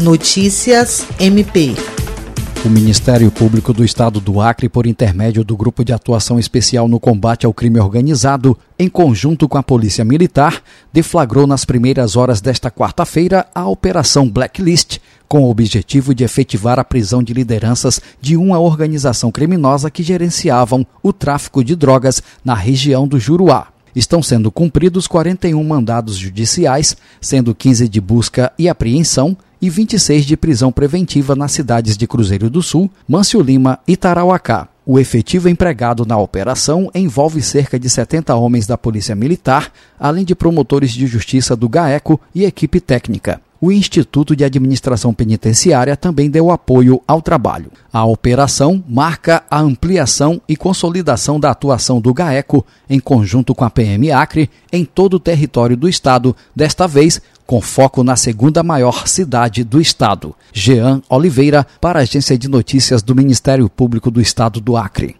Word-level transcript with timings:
Notícias 0.00 1.06
MP. 1.18 1.74
O 2.64 2.70
Ministério 2.70 3.30
Público 3.30 3.70
do 3.74 3.84
Estado 3.84 4.18
do 4.18 4.40
Acre, 4.40 4.66
por 4.66 4.86
intermédio 4.86 5.44
do 5.44 5.54
Grupo 5.54 5.84
de 5.84 5.92
Atuação 5.92 6.38
Especial 6.38 6.88
no 6.88 6.98
Combate 6.98 7.44
ao 7.44 7.52
Crime 7.52 7.78
Organizado, 7.78 8.56
em 8.78 8.88
conjunto 8.88 9.46
com 9.46 9.58
a 9.58 9.62
Polícia 9.62 10.02
Militar, 10.02 10.62
deflagrou 10.90 11.46
nas 11.46 11.66
primeiras 11.66 12.16
horas 12.16 12.40
desta 12.40 12.70
quarta-feira 12.70 13.46
a 13.54 13.68
Operação 13.68 14.26
Blacklist, 14.26 15.00
com 15.28 15.42
o 15.42 15.50
objetivo 15.50 16.14
de 16.14 16.24
efetivar 16.24 16.78
a 16.78 16.84
prisão 16.84 17.22
de 17.22 17.34
lideranças 17.34 18.00
de 18.22 18.38
uma 18.38 18.58
organização 18.58 19.30
criminosa 19.30 19.90
que 19.90 20.02
gerenciavam 20.02 20.86
o 21.02 21.12
tráfico 21.12 21.62
de 21.62 21.76
drogas 21.76 22.22
na 22.42 22.54
região 22.54 23.06
do 23.06 23.20
Juruá. 23.20 23.66
Estão 23.94 24.22
sendo 24.22 24.50
cumpridos 24.50 25.06
41 25.06 25.62
mandados 25.62 26.16
judiciais, 26.16 26.96
sendo 27.20 27.54
15 27.54 27.86
de 27.86 28.00
busca 28.00 28.50
e 28.58 28.66
apreensão 28.66 29.36
e 29.60 29.68
26 29.68 30.24
de 30.24 30.36
prisão 30.36 30.72
preventiva 30.72 31.36
nas 31.36 31.52
cidades 31.52 31.96
de 31.96 32.06
Cruzeiro 32.06 32.48
do 32.48 32.62
Sul, 32.62 32.90
Mâncio 33.08 33.40
Lima 33.40 33.78
e 33.86 33.96
Tarauacá. 33.96 34.68
O 34.86 34.98
efetivo 34.98 35.48
empregado 35.48 36.06
na 36.06 36.18
operação 36.18 36.90
envolve 36.94 37.42
cerca 37.42 37.78
de 37.78 37.88
70 37.88 38.34
homens 38.34 38.66
da 38.66 38.78
Polícia 38.78 39.14
Militar, 39.14 39.70
além 39.98 40.24
de 40.24 40.34
promotores 40.34 40.90
de 40.90 41.06
justiça 41.06 41.54
do 41.54 41.68
GAECO 41.68 42.20
e 42.34 42.44
equipe 42.44 42.80
técnica 42.80 43.40
o 43.60 43.70
Instituto 43.70 44.34
de 44.34 44.42
Administração 44.42 45.12
Penitenciária 45.12 45.96
também 45.96 46.30
deu 46.30 46.50
apoio 46.50 47.02
ao 47.06 47.20
trabalho. 47.20 47.70
A 47.92 48.04
operação 48.04 48.82
marca 48.88 49.42
a 49.50 49.60
ampliação 49.60 50.40
e 50.48 50.56
consolidação 50.56 51.38
da 51.38 51.50
atuação 51.50 52.00
do 52.00 52.14
GAECO, 52.14 52.64
em 52.88 52.98
conjunto 52.98 53.54
com 53.54 53.64
a 53.64 53.70
PM 53.70 54.10
Acre, 54.10 54.48
em 54.72 54.84
todo 54.84 55.14
o 55.14 55.20
território 55.20 55.76
do 55.76 55.88
Estado, 55.88 56.34
desta 56.56 56.88
vez 56.88 57.20
com 57.46 57.60
foco 57.60 58.04
na 58.04 58.14
segunda 58.14 58.62
maior 58.62 59.08
cidade 59.08 59.64
do 59.64 59.80
Estado. 59.80 60.34
Jean 60.52 61.02
Oliveira, 61.08 61.66
para 61.80 61.98
a 61.98 62.02
Agência 62.02 62.38
de 62.38 62.48
Notícias 62.48 63.02
do 63.02 63.14
Ministério 63.14 63.68
Público 63.68 64.10
do 64.10 64.20
Estado 64.20 64.60
do 64.60 64.76
Acre. 64.76 65.16